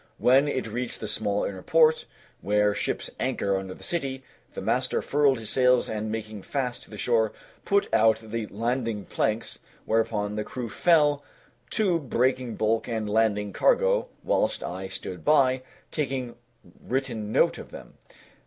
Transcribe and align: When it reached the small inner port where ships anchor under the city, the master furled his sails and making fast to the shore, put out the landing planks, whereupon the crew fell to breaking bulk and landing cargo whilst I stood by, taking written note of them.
When 0.17 0.47
it 0.47 0.65
reached 0.65 0.99
the 0.99 1.07
small 1.07 1.43
inner 1.43 1.61
port 1.61 2.07
where 2.41 2.73
ships 2.73 3.11
anchor 3.19 3.55
under 3.55 3.75
the 3.75 3.83
city, 3.83 4.23
the 4.55 4.59
master 4.59 4.99
furled 4.99 5.37
his 5.37 5.51
sails 5.51 5.87
and 5.87 6.11
making 6.11 6.41
fast 6.41 6.81
to 6.81 6.89
the 6.89 6.97
shore, 6.97 7.33
put 7.65 7.87
out 7.93 8.17
the 8.17 8.47
landing 8.47 9.05
planks, 9.05 9.59
whereupon 9.85 10.37
the 10.37 10.43
crew 10.43 10.69
fell 10.71 11.23
to 11.69 11.99
breaking 11.99 12.55
bulk 12.55 12.87
and 12.89 13.11
landing 13.11 13.53
cargo 13.53 14.07
whilst 14.23 14.63
I 14.63 14.87
stood 14.87 15.23
by, 15.23 15.61
taking 15.91 16.33
written 16.83 17.31
note 17.31 17.59
of 17.59 17.69
them. 17.69 17.99